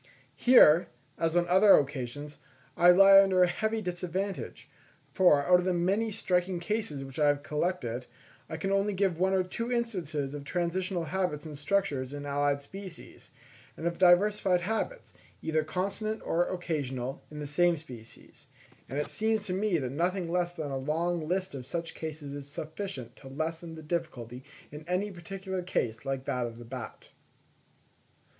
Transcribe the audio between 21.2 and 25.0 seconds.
list of such cases is sufficient to lessen the difficulty in